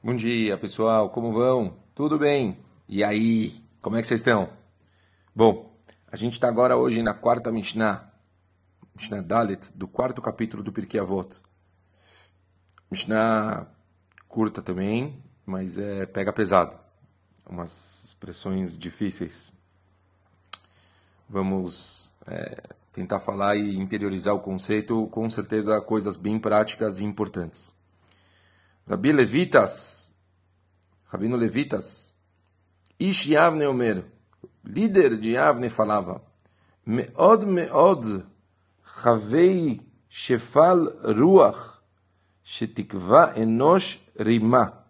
Bom 0.00 0.14
dia, 0.14 0.56
pessoal. 0.56 1.10
Como 1.10 1.32
vão? 1.32 1.76
Tudo 1.92 2.20
bem? 2.20 2.56
E 2.86 3.02
aí? 3.02 3.52
Como 3.82 3.96
é 3.96 4.00
que 4.00 4.06
vocês 4.06 4.20
estão? 4.20 4.48
Bom, 5.34 5.76
a 6.06 6.14
gente 6.14 6.34
está 6.34 6.46
agora 6.46 6.76
hoje 6.76 7.02
na 7.02 7.12
quarta 7.12 7.50
Mishnah, 7.50 8.08
Mishnah 8.94 9.22
Dalet, 9.22 9.72
do 9.74 9.88
quarto 9.88 10.22
capítulo 10.22 10.62
do 10.62 10.72
Pirkei 10.72 11.00
Avot. 11.00 11.42
Mishnah 12.88 13.66
curta 14.28 14.62
também, 14.62 15.20
mas 15.44 15.78
é 15.78 16.06
pega 16.06 16.32
pesado. 16.32 16.78
Umas 17.44 18.04
expressões 18.04 18.78
difíceis. 18.78 19.52
Vamos 21.28 22.12
é, 22.24 22.62
tentar 22.92 23.18
falar 23.18 23.56
e 23.56 23.76
interiorizar 23.76 24.32
o 24.32 24.38
conceito, 24.40 25.08
com 25.08 25.28
certeza 25.28 25.80
coisas 25.80 26.16
bem 26.16 26.38
práticas 26.38 27.00
e 27.00 27.04
importantes. 27.04 27.76
Rabi 28.88 29.12
Levitas, 29.12 30.10
Rabino 31.12 31.36
Levitas, 31.36 32.14
Ish 32.98 33.26
Yavne 33.26 33.66
Omer, 33.66 34.02
líder 34.64 35.18
de 35.18 35.32
Yavne 35.32 35.68
falava, 35.68 36.22
Meod 36.86 37.44
meod 37.44 38.24
chavei 38.82 39.82
shefal 40.08 40.88
ruach 41.04 41.82
shetikva 42.42 43.34
enosh 43.36 44.00
rima. 44.18 44.86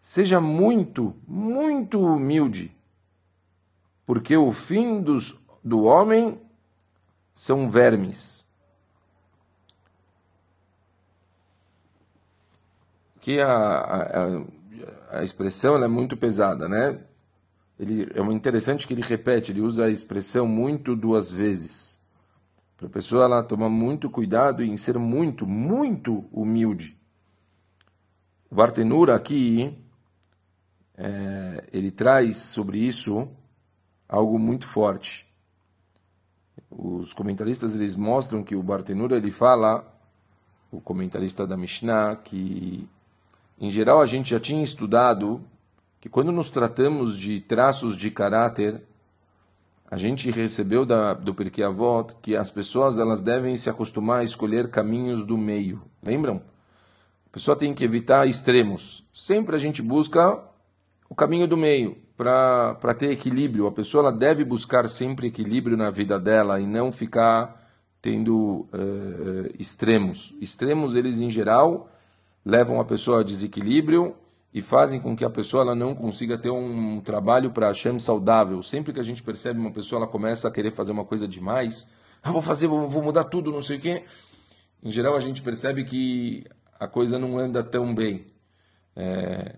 Seja 0.00 0.40
muito, 0.40 1.14
muito 1.26 2.00
humilde, 2.00 2.74
porque 4.06 4.34
o 4.38 4.50
fim 4.52 5.02
dos, 5.02 5.36
do 5.62 5.84
homem 5.84 6.40
são 7.30 7.70
vermes. 7.70 8.47
A, 13.40 14.46
a, 15.10 15.18
a 15.18 15.24
expressão 15.24 15.82
é 15.82 15.88
muito 15.88 16.16
pesada, 16.16 16.68
né? 16.68 16.98
Ele, 17.78 18.08
é 18.14 18.20
interessante 18.32 18.86
que 18.86 18.92
ele 18.92 19.02
repete, 19.02 19.52
ele 19.52 19.60
usa 19.60 19.84
a 19.84 19.90
expressão 19.90 20.46
muito 20.46 20.96
duas 20.96 21.30
vezes. 21.30 22.00
Para 22.76 22.86
a 22.86 22.90
pessoa 22.90 23.24
ela 23.24 23.42
tomar 23.42 23.68
muito 23.68 24.08
cuidado 24.10 24.64
em 24.64 24.76
ser 24.76 24.98
muito, 24.98 25.46
muito 25.46 26.24
humilde. 26.32 26.96
O 28.50 28.54
Bartenura 28.54 29.14
aqui, 29.14 29.76
é, 30.96 31.68
ele 31.72 31.90
traz 31.90 32.36
sobre 32.36 32.78
isso 32.78 33.28
algo 34.08 34.38
muito 34.38 34.66
forte. 34.66 35.28
Os 36.70 37.12
comentaristas 37.12 37.74
eles 37.74 37.94
mostram 37.94 38.42
que 38.42 38.56
o 38.56 38.62
Bartenura 38.62 39.16
ele 39.16 39.30
fala, 39.30 39.86
o 40.70 40.80
comentarista 40.80 41.46
da 41.46 41.56
Mishnah, 41.56 42.16
que 42.16 42.88
em 43.60 43.70
geral, 43.70 44.00
a 44.00 44.06
gente 44.06 44.30
já 44.30 44.38
tinha 44.38 44.62
estudado 44.62 45.42
que 46.00 46.08
quando 46.08 46.30
nos 46.30 46.50
tratamos 46.50 47.18
de 47.18 47.40
traços 47.40 47.96
de 47.96 48.10
caráter, 48.10 48.80
a 49.90 49.96
gente 49.96 50.30
recebeu 50.30 50.86
da, 50.86 51.14
do 51.14 51.34
Pirkei 51.34 51.64
Avot 51.64 52.14
que 52.22 52.36
as 52.36 52.50
pessoas 52.50 52.98
elas 52.98 53.20
devem 53.20 53.56
se 53.56 53.68
acostumar 53.68 54.20
a 54.20 54.24
escolher 54.24 54.70
caminhos 54.70 55.24
do 55.24 55.36
meio. 55.36 55.82
Lembram? 56.02 56.42
A 57.26 57.30
pessoa 57.30 57.56
tem 57.56 57.74
que 57.74 57.84
evitar 57.84 58.28
extremos. 58.28 59.04
Sempre 59.12 59.56
a 59.56 59.58
gente 59.58 59.82
busca 59.82 60.38
o 61.08 61.14
caminho 61.14 61.48
do 61.48 61.56
meio 61.56 61.96
para 62.16 62.94
ter 62.96 63.10
equilíbrio. 63.10 63.66
A 63.66 63.72
pessoa 63.72 64.04
ela 64.04 64.12
deve 64.12 64.44
buscar 64.44 64.88
sempre 64.88 65.28
equilíbrio 65.28 65.76
na 65.76 65.90
vida 65.90 66.18
dela 66.18 66.60
e 66.60 66.66
não 66.66 66.92
ficar 66.92 67.66
tendo 68.00 68.68
uh, 68.72 69.50
extremos. 69.58 70.34
Extremos, 70.40 70.94
eles 70.94 71.18
em 71.18 71.30
geral 71.30 71.90
levam 72.48 72.80
a 72.80 72.84
pessoa 72.84 73.20
a 73.20 73.22
desequilíbrio 73.22 74.16
e 74.54 74.62
fazem 74.62 74.98
com 74.98 75.14
que 75.14 75.22
a 75.22 75.28
pessoa 75.28 75.62
ela 75.62 75.74
não 75.74 75.94
consiga 75.94 76.38
ter 76.38 76.48
um 76.48 76.98
trabalho 76.98 77.50
para 77.50 77.66
Hashem 77.66 77.98
saudável. 77.98 78.62
Sempre 78.62 78.90
que 78.90 78.98
a 78.98 79.02
gente 79.02 79.22
percebe 79.22 79.60
uma 79.60 79.70
pessoa, 79.70 80.00
ela 80.00 80.10
começa 80.10 80.48
a 80.48 80.50
querer 80.50 80.70
fazer 80.70 80.92
uma 80.92 81.04
coisa 81.04 81.28
demais, 81.28 81.90
ah, 82.22 82.32
vou 82.32 82.40
fazer, 82.40 82.66
vou, 82.66 82.88
vou 82.88 83.02
mudar 83.02 83.24
tudo, 83.24 83.52
não 83.52 83.60
sei 83.60 83.76
o 83.76 83.80
quê. 83.80 84.02
Em 84.82 84.90
geral, 84.90 85.14
a 85.14 85.20
gente 85.20 85.42
percebe 85.42 85.84
que 85.84 86.42
a 86.80 86.88
coisa 86.88 87.18
não 87.18 87.38
anda 87.38 87.62
tão 87.62 87.94
bem. 87.94 88.24
É, 88.96 89.56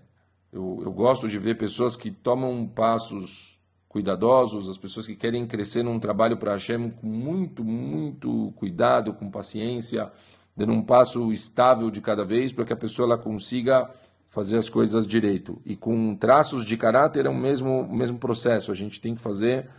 eu, 0.51 0.81
eu 0.83 0.91
gosto 0.91 1.29
de 1.29 1.39
ver 1.39 1.57
pessoas 1.57 1.95
que 1.95 2.11
tomam 2.11 2.67
passos 2.67 3.57
cuidadosos, 3.87 4.67
as 4.67 4.77
pessoas 4.77 5.07
que 5.07 5.15
querem 5.15 5.47
crescer 5.47 5.81
num 5.81 5.97
trabalho 5.97 6.35
para 6.35 6.51
Hashem 6.51 6.89
com 6.91 7.07
muito, 7.07 7.63
muito 7.63 8.51
cuidado, 8.57 9.13
com 9.13 9.31
paciência, 9.31 10.11
dando 10.55 10.73
um 10.73 10.81
passo 10.81 11.31
estável 11.31 11.89
de 11.89 12.01
cada 12.01 12.23
vez 12.23 12.51
para 12.51 12.65
que 12.65 12.73
a 12.73 12.77
pessoa 12.77 13.05
ela 13.05 13.17
consiga 13.17 13.89
fazer 14.27 14.57
as 14.57 14.69
coisas 14.69 15.05
direito. 15.05 15.61
E 15.65 15.75
com 15.75 16.15
traços 16.15 16.65
de 16.65 16.77
caráter 16.77 17.25
é 17.25 17.29
o 17.29 17.35
mesmo, 17.35 17.81
o 17.81 17.95
mesmo 17.95 18.17
processo. 18.17 18.71
A 18.71 18.75
gente 18.75 18.99
tem 19.01 19.13
que 19.13 19.21
fazer 19.21 19.69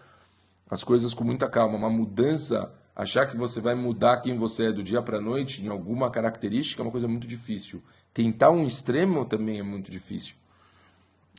as 0.70 0.84
coisas 0.84 1.14
com 1.14 1.24
muita 1.24 1.48
calma. 1.48 1.76
Uma 1.76 1.90
mudança, 1.90 2.70
achar 2.94 3.26
que 3.26 3.36
você 3.36 3.60
vai 3.60 3.74
mudar 3.74 4.18
quem 4.18 4.36
você 4.36 4.66
é 4.66 4.72
do 4.72 4.82
dia 4.82 5.00
para 5.00 5.18
a 5.18 5.20
noite 5.20 5.62
em 5.62 5.68
alguma 5.68 6.10
característica 6.10 6.82
é 6.82 6.84
uma 6.84 6.90
coisa 6.90 7.08
muito 7.08 7.26
difícil. 7.26 7.82
Tentar 8.12 8.50
um 8.50 8.66
extremo 8.66 9.24
também 9.24 9.58
é 9.58 9.62
muito 9.62 9.90
difícil. 9.90 10.34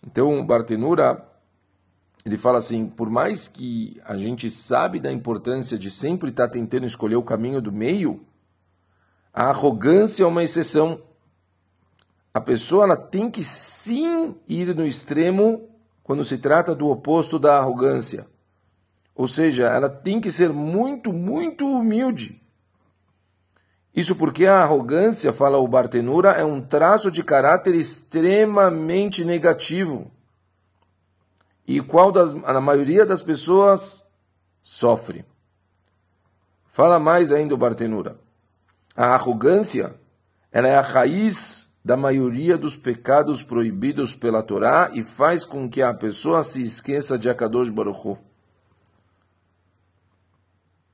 Então, 0.05 0.39
o 0.39 0.43
Bartenura, 0.43 1.23
ele 2.25 2.35
fala 2.35 2.57
assim, 2.57 2.87
por 2.87 3.09
mais 3.09 3.47
que 3.47 4.01
a 4.03 4.17
gente 4.17 4.49
sabe 4.49 4.99
da 4.99 5.11
importância 5.11 5.77
de 5.77 5.91
sempre 5.91 6.29
estar 6.29 6.49
tentando 6.49 6.85
escolher 6.85 7.15
o 7.15 7.23
caminho 7.23 7.61
do 7.61 7.71
meio, 7.71 8.25
a 9.33 9.45
arrogância 9.45 10.23
é 10.23 10.27
uma 10.27 10.43
exceção. 10.43 11.01
A 12.33 12.39
pessoa 12.39 12.83
ela 12.83 12.97
tem 12.97 13.31
que 13.31 13.43
sim 13.43 14.35
ir 14.47 14.75
no 14.75 14.85
extremo 14.85 15.67
quando 16.03 16.23
se 16.23 16.37
trata 16.37 16.75
do 16.75 16.87
oposto 16.89 17.39
da 17.39 17.57
arrogância. 17.57 18.27
Ou 19.15 19.27
seja, 19.27 19.67
ela 19.67 19.89
tem 19.89 20.21
que 20.21 20.29
ser 20.29 20.49
muito, 20.49 21.11
muito 21.11 21.65
humilde. 21.65 22.41
Isso 23.95 24.15
porque 24.15 24.45
a 24.45 24.61
arrogância, 24.61 25.31
fala 25.31 25.57
o 25.57 25.67
Bartenura, 25.67 26.31
é 26.31 26.43
um 26.43 26.59
traço 26.59 27.11
de 27.11 27.23
caráter 27.23 27.75
extremamente 27.75 29.23
negativo 29.23 30.11
e 31.67 31.79
qual 31.79 32.11
das, 32.11 32.35
a 32.43 32.59
maioria 32.59 33.05
das 33.05 33.21
pessoas 33.21 34.05
sofre. 34.61 35.25
Fala 36.65 36.99
mais 36.99 37.31
ainda 37.31 37.53
o 37.53 37.57
Bartenura. 37.57 38.22
A 38.95 39.15
arrogância, 39.15 39.95
ela 40.51 40.67
é 40.67 40.75
a 40.75 40.81
raiz 40.81 41.73
da 41.83 41.97
maioria 41.97 42.57
dos 42.57 42.77
pecados 42.77 43.43
proibidos 43.43 44.15
pela 44.15 44.43
Torá 44.43 44.91
e 44.93 45.03
faz 45.03 45.43
com 45.43 45.69
que 45.69 45.81
a 45.81 45.93
pessoa 45.93 46.43
se 46.43 46.61
esqueça 46.61 47.17
de 47.17 47.29
Akadosh 47.29 47.69
Baruch. 47.69 48.17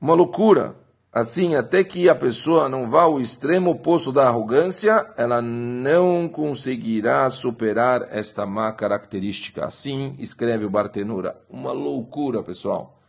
Uma 0.01 0.13
loucura. 0.13 0.75
Assim, 1.11 1.55
até 1.55 1.83
que 1.83 2.07
a 2.07 2.13
pessoa 2.13 2.69
não 2.69 2.87
vá 2.87 3.01
ao 3.01 3.19
extremo 3.19 3.71
oposto 3.71 4.11
da 4.11 4.27
arrogância, 4.27 5.11
ela 5.17 5.41
não 5.41 6.29
conseguirá 6.29 7.27
superar 7.31 8.07
esta 8.11 8.45
má 8.45 8.71
característica. 8.71 9.65
Assim, 9.65 10.15
escreve 10.19 10.65
o 10.65 10.69
Bartenura. 10.69 11.35
Uma 11.49 11.71
loucura, 11.71 12.43
pessoal. 12.43 13.01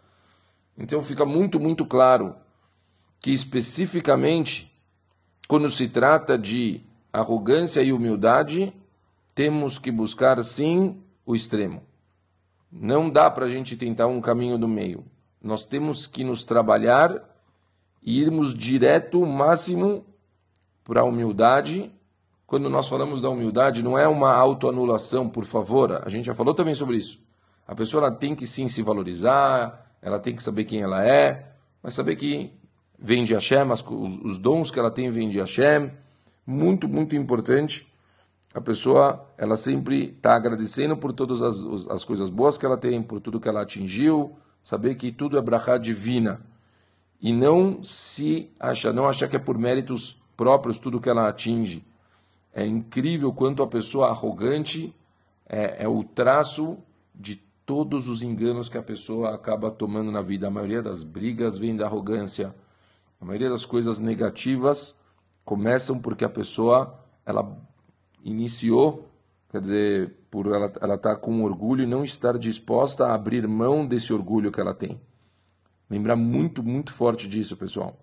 Então 0.76 1.02
fica 1.02 1.26
muito, 1.26 1.60
muito 1.60 1.84
claro 1.84 2.34
que 3.20 3.30
especificamente 3.32 4.69
quando 5.50 5.68
se 5.68 5.88
trata 5.88 6.38
de 6.38 6.80
arrogância 7.12 7.82
e 7.82 7.92
humildade, 7.92 8.72
temos 9.34 9.80
que 9.80 9.90
buscar 9.90 10.40
sim 10.44 11.02
o 11.26 11.34
extremo. 11.34 11.82
Não 12.70 13.10
dá 13.10 13.28
para 13.28 13.46
a 13.46 13.48
gente 13.48 13.76
tentar 13.76 14.06
um 14.06 14.20
caminho 14.20 14.56
do 14.56 14.68
meio. 14.68 15.04
Nós 15.42 15.64
temos 15.64 16.06
que 16.06 16.22
nos 16.22 16.44
trabalhar 16.44 17.20
e 18.00 18.20
irmos 18.20 18.54
direto 18.54 19.20
o 19.20 19.26
máximo 19.26 20.06
para 20.84 21.00
a 21.00 21.04
humildade. 21.04 21.92
Quando 22.46 22.70
nós 22.70 22.86
falamos 22.86 23.20
da 23.20 23.28
humildade, 23.28 23.82
não 23.82 23.98
é 23.98 24.06
uma 24.06 24.32
autoanulação, 24.32 25.28
por 25.28 25.44
favor. 25.44 26.00
A 26.06 26.08
gente 26.08 26.26
já 26.26 26.34
falou 26.34 26.54
também 26.54 26.76
sobre 26.76 26.96
isso. 26.96 27.20
A 27.66 27.74
pessoa 27.74 28.08
tem 28.12 28.36
que 28.36 28.46
sim 28.46 28.68
se 28.68 28.82
valorizar, 28.82 29.96
ela 30.00 30.20
tem 30.20 30.32
que 30.32 30.44
saber 30.44 30.62
quem 30.62 30.80
ela 30.80 31.04
é, 31.04 31.54
mas 31.82 31.94
saber 31.94 32.14
que 32.14 32.52
vem 33.00 33.24
de 33.24 33.34
Hashem, 33.34 33.70
as, 33.72 33.82
os, 33.82 34.18
os 34.22 34.38
dons 34.38 34.70
que 34.70 34.78
ela 34.78 34.90
tem 34.90 35.10
vêm 35.10 35.28
de 35.28 35.38
Hashem. 35.38 35.90
Muito, 36.46 36.88
muito 36.88 37.16
importante. 37.16 37.90
A 38.52 38.60
pessoa, 38.60 39.26
ela 39.38 39.56
sempre 39.56 40.14
está 40.16 40.34
agradecendo 40.34 40.96
por 40.96 41.12
todas 41.12 41.40
as, 41.40 41.64
as 41.88 42.04
coisas 42.04 42.28
boas 42.28 42.58
que 42.58 42.66
ela 42.66 42.76
tem, 42.76 43.02
por 43.02 43.20
tudo 43.20 43.38
que 43.38 43.48
ela 43.48 43.62
atingiu, 43.62 44.36
saber 44.60 44.96
que 44.96 45.12
tudo 45.12 45.38
é 45.38 45.40
brachá 45.40 45.78
divina. 45.78 46.40
E 47.20 47.32
não 47.32 47.82
se 47.82 48.50
acha, 48.58 48.92
não 48.92 49.08
achar 49.08 49.28
que 49.28 49.36
é 49.36 49.38
por 49.38 49.56
méritos 49.56 50.16
próprios 50.36 50.78
tudo 50.78 51.00
que 51.00 51.08
ela 51.08 51.28
atinge. 51.28 51.84
É 52.52 52.66
incrível 52.66 53.32
quanto 53.32 53.62
a 53.62 53.66
pessoa 53.66 54.08
arrogante 54.08 54.94
é, 55.48 55.84
é 55.84 55.88
o 55.88 56.02
traço 56.02 56.78
de 57.14 57.36
todos 57.64 58.08
os 58.08 58.22
enganos 58.22 58.68
que 58.68 58.78
a 58.78 58.82
pessoa 58.82 59.34
acaba 59.34 59.70
tomando 59.70 60.10
na 60.10 60.22
vida. 60.22 60.48
A 60.48 60.50
maioria 60.50 60.82
das 60.82 61.04
brigas 61.04 61.56
vem 61.56 61.76
da 61.76 61.86
arrogância. 61.86 62.52
A 63.20 63.24
maioria 63.24 63.50
das 63.50 63.66
coisas 63.66 63.98
negativas 63.98 64.98
começam 65.44 65.98
porque 65.98 66.24
a 66.24 66.28
pessoa 66.28 66.98
ela 67.24 67.56
iniciou, 68.24 69.08
quer 69.50 69.60
dizer, 69.60 70.16
por 70.30 70.46
ela 70.46 70.66
estar 70.66 70.98
tá 70.98 71.16
com 71.16 71.42
orgulho 71.42 71.82
e 71.82 71.86
não 71.86 72.04
estar 72.04 72.38
disposta 72.38 73.06
a 73.06 73.14
abrir 73.14 73.46
mão 73.46 73.86
desse 73.86 74.12
orgulho 74.12 74.50
que 74.50 74.60
ela 74.60 74.72
tem. 74.72 75.00
Lembrar 75.88 76.16
muito, 76.16 76.62
muito 76.62 76.92
forte 76.92 77.28
disso, 77.28 77.56
pessoal. 77.56 77.98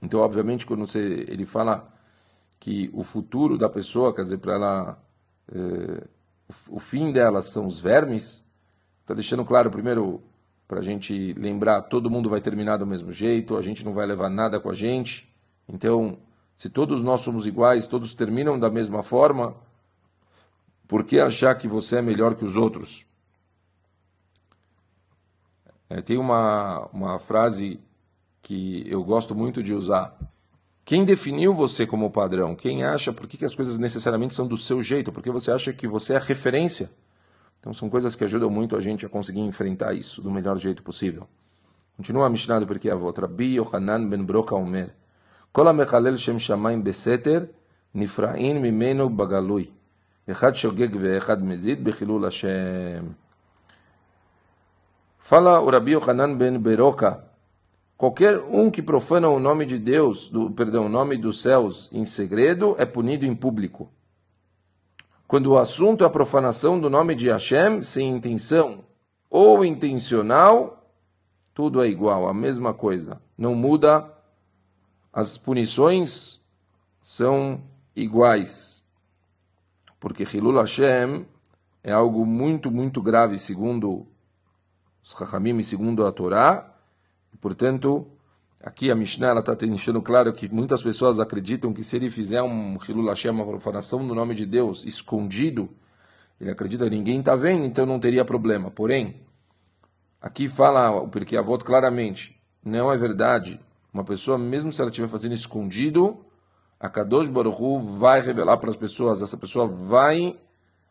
Então, 0.00 0.20
obviamente, 0.20 0.66
quando 0.66 0.86
você, 0.86 1.24
ele 1.26 1.46
fala 1.46 1.92
que 2.60 2.90
o 2.92 3.02
futuro 3.02 3.56
da 3.56 3.68
pessoa, 3.68 4.14
quer 4.14 4.24
dizer, 4.24 4.38
para 4.38 4.54
ela, 4.54 5.04
eh, 5.52 6.06
o 6.68 6.78
fim 6.78 7.10
dela 7.10 7.40
são 7.40 7.66
os 7.66 7.78
vermes, 7.78 8.44
está 9.00 9.14
deixando 9.14 9.44
claro, 9.44 9.70
primeiro, 9.70 10.22
para 10.72 10.80
a 10.80 10.82
gente 10.82 11.34
lembrar, 11.34 11.82
todo 11.82 12.08
mundo 12.08 12.30
vai 12.30 12.40
terminar 12.40 12.78
do 12.78 12.86
mesmo 12.86 13.12
jeito, 13.12 13.58
a 13.58 13.60
gente 13.60 13.84
não 13.84 13.92
vai 13.92 14.06
levar 14.06 14.30
nada 14.30 14.58
com 14.58 14.70
a 14.70 14.74
gente. 14.74 15.30
Então, 15.68 16.16
se 16.56 16.70
todos 16.70 17.02
nós 17.02 17.20
somos 17.20 17.46
iguais, 17.46 17.86
todos 17.86 18.14
terminam 18.14 18.58
da 18.58 18.70
mesma 18.70 19.02
forma, 19.02 19.54
por 20.88 21.04
que 21.04 21.20
achar 21.20 21.54
que 21.56 21.68
você 21.68 21.96
é 21.96 22.00
melhor 22.00 22.34
que 22.34 22.42
os 22.42 22.56
outros? 22.56 23.04
É, 25.90 26.00
tem 26.00 26.16
uma, 26.16 26.88
uma 26.90 27.18
frase 27.18 27.78
que 28.40 28.82
eu 28.88 29.04
gosto 29.04 29.34
muito 29.34 29.62
de 29.62 29.74
usar. 29.74 30.16
Quem 30.86 31.04
definiu 31.04 31.52
você 31.52 31.86
como 31.86 32.10
padrão? 32.10 32.56
Quem 32.56 32.82
acha 32.82 33.12
por 33.12 33.26
que, 33.26 33.36
que 33.36 33.44
as 33.44 33.54
coisas 33.54 33.76
necessariamente 33.76 34.34
são 34.34 34.46
do 34.46 34.56
seu 34.56 34.80
jeito? 34.80 35.12
Porque 35.12 35.30
você 35.30 35.50
acha 35.50 35.70
que 35.70 35.86
você 35.86 36.14
é 36.14 36.16
a 36.16 36.18
referência? 36.18 36.90
Então 37.61 37.73
são 37.73 37.89
coisas 37.89 38.15
que 38.15 38.23
ajudam 38.23 38.49
muito 38.49 38.75
a 38.75 38.81
gente 38.81 39.05
a 39.05 39.09
conseguir 39.09 39.41
enfrentar 39.41 39.93
isso 39.93 40.21
do 40.21 40.31
melhor 40.31 40.57
jeito 40.57 40.83
possível. 40.83 41.27
Continua 41.95 42.27
a 42.27 42.29
Mishnah 42.29 42.59
do 42.59 42.67
Pirkei 42.67 42.91
Avot. 42.91 43.19
Rabbi 43.19 43.55
Yohanan 43.55 44.07
ben 44.07 44.23
Broca 44.23 44.55
Omer. 44.55 44.89
כל 45.51 45.67
המחלל 45.67 46.17
שם 46.17 46.39
שמיים 46.39 46.83
בסתר, 46.83 47.45
נפרעין 47.95 48.61
ממנו 48.61 49.09
בגלוי. 49.09 49.65
אחד 50.31 50.55
שוגג 50.55 50.95
ואחד 51.01 51.43
מזיד 51.43 51.83
בחילול 51.83 52.25
השם. 52.25 53.05
Fala 55.29 55.59
o 55.59 55.69
Rabi 55.69 55.91
Yohanan 55.91 56.37
ben 56.37 56.57
Beroca, 56.57 57.21
qualquer 57.97 58.39
um 58.39 58.71
que 58.71 58.81
profana 58.81 59.27
o 59.27 59.41
nome 59.41 59.65
de 59.65 59.77
Deus, 59.77 60.29
do, 60.29 60.51
perdão, 60.51 60.85
o 60.85 60.89
nome 60.89 61.17
dos 61.17 61.41
céus 61.41 61.89
em 61.91 62.05
segredo, 62.05 62.77
é 62.79 62.85
punido 62.85 63.25
em 63.25 63.35
público. 63.35 63.91
Quando 65.32 65.52
o 65.52 65.56
assunto 65.56 66.04
é 66.04 66.06
a 66.06 66.10
profanação 66.10 66.78
do 66.78 66.90
nome 66.90 67.14
de 67.14 67.30
Hashem, 67.30 67.82
sem 67.82 68.16
intenção 68.16 68.84
ou 69.30 69.64
intencional, 69.64 70.86
tudo 71.54 71.82
é 71.82 71.88
igual, 71.88 72.28
a 72.28 72.34
mesma 72.34 72.74
coisa. 72.74 73.18
Não 73.38 73.54
muda, 73.54 74.12
as 75.10 75.38
punições 75.38 76.38
são 77.00 77.62
iguais. 77.96 78.84
Porque 79.98 80.24
Hilul 80.24 80.60
Hashem 80.60 81.26
é 81.82 81.92
algo 81.92 82.26
muito, 82.26 82.70
muito 82.70 83.00
grave, 83.00 83.38
segundo 83.38 84.06
os 85.02 85.12
Chachamim 85.12 85.56
e 85.56 85.64
segundo 85.64 86.04
a 86.04 86.12
Torá. 86.12 86.74
E, 87.32 87.38
portanto, 87.38 88.06
aqui 88.62 88.90
a 88.90 88.94
Mishnah 88.94 89.38
está 89.38 89.54
deixando 89.54 90.00
claro 90.00 90.32
que 90.32 90.48
muitas 90.48 90.82
pessoas 90.82 91.18
acreditam 91.18 91.72
que 91.72 91.82
se 91.82 91.96
ele 91.96 92.08
fizer 92.08 92.42
um 92.42 92.76
Hilul 92.76 93.08
Hashem, 93.08 93.30
uma 93.30 93.44
profanação 93.44 94.06
do 94.06 94.14
nome 94.14 94.34
de 94.34 94.46
Deus, 94.46 94.84
escondido, 94.84 95.68
ele 96.40 96.50
acredita 96.50 96.84
que 96.84 96.90
ninguém 96.90 97.20
está 97.20 97.34
vendo, 97.34 97.64
então 97.64 97.84
não 97.84 97.98
teria 97.98 98.24
problema. 98.24 98.70
Porém, 98.70 99.20
aqui 100.20 100.48
fala 100.48 101.06
porque 101.08 101.36
a 101.36 101.42
voto 101.42 101.64
claramente, 101.64 102.40
não 102.64 102.92
é 102.92 102.96
verdade. 102.96 103.60
Uma 103.92 104.04
pessoa, 104.04 104.38
mesmo 104.38 104.72
se 104.72 104.80
ela 104.80 104.90
estiver 104.90 105.08
fazendo 105.08 105.34
escondido, 105.34 106.24
a 106.80 106.88
Kadosh 106.88 107.28
Baruch 107.28 107.60
vai 107.98 108.20
revelar 108.20 108.56
para 108.56 108.70
as 108.70 108.76
pessoas, 108.76 109.22
essa 109.22 109.36
pessoa 109.36 109.66
vai 109.66 110.36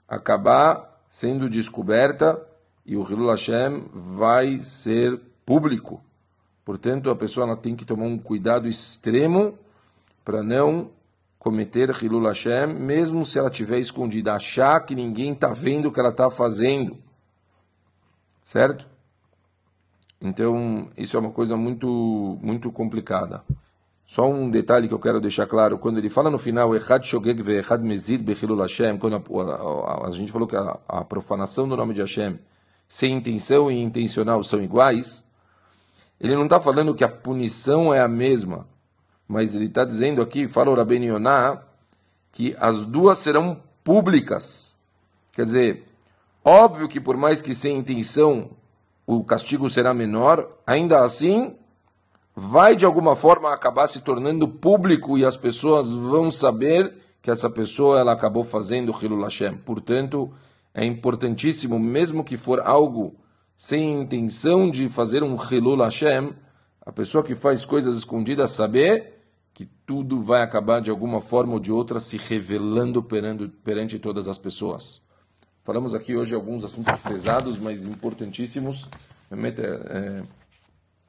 acabar 0.07 1.03
sendo 1.09 1.49
descoberta 1.49 2.41
e 2.85 2.95
o 2.95 3.03
Hilul 3.03 3.29
Hashem 3.29 3.85
vai 3.93 4.61
ser 4.61 5.19
público. 5.45 6.01
Portanto, 6.71 7.09
a 7.09 7.15
pessoa 7.17 7.57
tem 7.57 7.75
que 7.75 7.83
tomar 7.83 8.05
um 8.05 8.17
cuidado 8.17 8.65
extremo 8.65 9.59
para 10.23 10.41
não 10.41 10.89
cometer 11.37 11.89
Hilul 12.01 12.25
Hashem, 12.25 12.67
mesmo 12.67 13.25
se 13.25 13.37
ela 13.37 13.49
estiver 13.49 13.77
escondida, 13.77 14.35
achar 14.35 14.79
que 14.85 14.95
ninguém 14.95 15.33
está 15.33 15.49
vendo 15.49 15.89
o 15.89 15.91
que 15.91 15.99
ela 15.99 16.11
está 16.11 16.31
fazendo. 16.31 16.97
Certo? 18.41 18.87
Então, 20.21 20.89
isso 20.95 21.17
é 21.17 21.19
uma 21.19 21.31
coisa 21.31 21.57
muito, 21.57 22.39
muito 22.41 22.71
complicada. 22.71 23.43
Só 24.05 24.29
um 24.29 24.49
detalhe 24.49 24.87
que 24.87 24.93
eu 24.93 24.99
quero 24.99 25.19
deixar 25.19 25.47
claro, 25.47 25.77
quando 25.77 25.97
ele 25.97 26.09
fala 26.09 26.29
no 26.29 26.39
final, 26.39 26.69
quando 28.97 29.15
a, 29.17 29.55
a, 29.55 30.07
a, 30.07 30.11
gente 30.11 30.31
falou 30.31 30.47
que 30.47 30.55
a, 30.55 30.79
a 30.87 31.03
profanação 31.03 31.67
do 31.67 31.75
nome 31.75 31.93
de 31.93 31.99
Hashem 31.99 32.39
sem 32.87 33.13
intenção 33.13 33.69
e 33.69 33.77
intencional 33.77 34.41
são 34.41 34.63
iguais, 34.63 35.29
ele 36.21 36.35
não 36.35 36.43
está 36.43 36.61
falando 36.61 36.93
que 36.93 37.03
a 37.03 37.09
punição 37.09 37.91
é 37.91 37.99
a 37.99 38.07
mesma, 38.07 38.67
mas 39.27 39.55
ele 39.55 39.65
está 39.65 39.83
dizendo 39.83 40.21
aqui, 40.21 40.47
fala 40.47 40.69
o 40.69 40.75
Rabben 40.75 41.03
Yonah, 41.03 41.63
que 42.31 42.55
as 42.59 42.85
duas 42.85 43.17
serão 43.17 43.57
públicas. 43.83 44.75
Quer 45.33 45.45
dizer, 45.45 45.83
óbvio 46.45 46.87
que 46.87 47.01
por 47.01 47.17
mais 47.17 47.41
que 47.41 47.55
sem 47.55 47.75
intenção 47.75 48.51
o 49.07 49.23
castigo 49.23 49.67
será 49.67 49.95
menor, 49.95 50.47
ainda 50.65 51.03
assim 51.03 51.55
vai 52.35 52.75
de 52.75 52.85
alguma 52.85 53.15
forma 53.15 53.51
acabar 53.51 53.87
se 53.87 54.01
tornando 54.01 54.47
público 54.47 55.17
e 55.17 55.25
as 55.25 55.35
pessoas 55.35 55.91
vão 55.91 56.29
saber 56.29 56.99
que 57.19 57.31
essa 57.31 57.49
pessoa 57.49 57.99
ela 57.99 58.11
acabou 58.11 58.43
fazendo 58.43 58.95
Hilul 58.95 59.23
Hashem. 59.23 59.57
Portanto, 59.57 60.31
é 60.71 60.85
importantíssimo, 60.85 61.79
mesmo 61.79 62.23
que 62.23 62.37
for 62.37 62.59
algo 62.59 63.15
sem 63.61 64.01
intenção 64.01 64.71
de 64.71 64.89
fazer 64.89 65.21
um 65.21 65.35
Hilul 65.35 65.83
Hashem, 65.83 66.33
a 66.83 66.91
pessoa 66.91 67.23
que 67.23 67.35
faz 67.35 67.63
coisas 67.63 67.95
escondidas 67.95 68.49
saber 68.49 69.21
que 69.53 69.67
tudo 69.85 70.19
vai 70.19 70.41
acabar 70.41 70.81
de 70.81 70.89
alguma 70.89 71.21
forma 71.21 71.53
ou 71.53 71.59
de 71.59 71.71
outra 71.71 71.99
se 71.99 72.17
revelando 72.17 73.03
perante, 73.03 73.47
perante 73.63 73.99
todas 73.99 74.27
as 74.27 74.39
pessoas. 74.39 75.03
Falamos 75.63 75.93
aqui 75.93 76.15
hoje 76.15 76.33
alguns 76.33 76.65
assuntos 76.65 76.99
pesados, 77.01 77.59
mas 77.59 77.85
importantíssimos, 77.85 78.89
realmente 79.29 79.61
é, 79.61 79.67
é, 79.67 80.23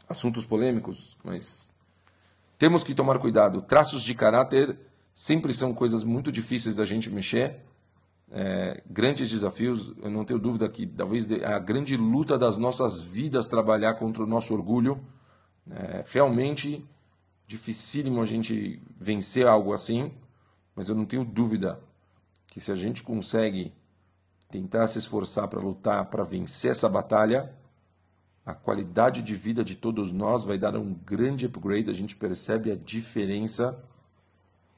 assuntos 0.07 0.45
polêmicos, 0.45 1.17
mas 1.25 1.71
temos 2.59 2.85
que 2.85 2.95
tomar 2.95 3.19
cuidado. 3.19 3.63
Traços 3.63 4.03
de 4.03 4.15
caráter 4.15 4.79
sempre 5.15 5.55
são 5.55 5.73
coisas 5.73 6.05
muito 6.05 6.31
difíceis 6.31 6.77
da 6.77 6.85
gente 6.85 7.09
mexer 7.09 7.61
é, 8.33 8.83
grandes 8.89 9.29
desafios. 9.29 9.93
Eu 10.03 10.11
não 10.11 10.25
tenho 10.25 10.41
dúvida 10.41 10.69
que 10.69 10.87
talvez 10.87 11.31
a 11.31 11.59
grande 11.59 11.97
luta 11.97 12.39
das 12.39 12.57
nossas 12.57 13.01
vidas 13.01 13.47
trabalhar 13.47 13.95
contra 13.95 14.23
o 14.23 14.27
nosso 14.27 14.55
orgulho. 14.55 15.01
É 15.71 16.03
realmente 16.09 16.85
dificílimo 17.47 18.21
a 18.23 18.27
gente 18.27 18.83
vencer 18.99 19.47
algo 19.47 19.73
assim, 19.73 20.11
mas 20.75 20.89
eu 20.89 20.95
não 20.95 21.05
tenho 21.05 21.25
dúvida 21.25 21.79
que 22.47 22.61
se 22.61 22.73
a 22.73 22.77
gente 22.77 23.03
consegue 23.03 23.73
tentar 24.51 24.87
se 24.87 24.99
esforçar 24.99 25.49
para 25.49 25.61
lutar, 25.61 26.05
para 26.07 26.25
vencer 26.25 26.71
essa 26.71 26.89
batalha, 26.89 27.55
a 28.45 28.55
qualidade 28.55 29.23
de 29.23 29.35
vida 29.35 29.63
de 29.63 29.77
todos 29.77 30.11
nós 30.11 30.45
vai 30.45 30.59
dar 30.59 30.77
um 30.77 30.93
grande 30.93 31.47
upgrade. 31.47 31.91
A 31.91 31.95
gente 31.95 32.17
percebe 32.17 32.73
a 32.73 32.75
diferença 32.75 33.79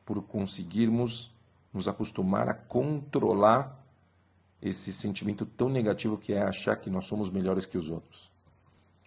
por 0.04 0.22
conseguirmos 0.22 1.33
nos 1.74 1.88
acostumar 1.88 2.48
a 2.48 2.54
controlar 2.54 3.84
esse 4.62 4.92
sentimento 4.92 5.44
tão 5.44 5.68
negativo 5.68 6.16
que 6.16 6.32
é 6.32 6.42
achar 6.42 6.76
que 6.76 6.88
nós 6.88 7.04
somos 7.04 7.28
melhores 7.28 7.66
que 7.66 7.76
os 7.76 7.90
outros. 7.90 8.30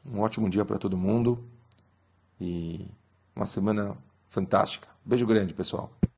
Um 0.06 0.20
ótimo 0.20 0.50
dia 0.50 0.64
para 0.64 0.78
todo 0.78 0.96
mundo 0.98 1.44
e 2.40 2.86
uma 3.36 3.46
semana 3.46 3.98
fantástica. 4.28 4.88
Beijo 5.04 5.26
grande, 5.26 5.54
pessoal. 5.54 5.92